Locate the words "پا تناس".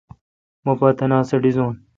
0.79-1.29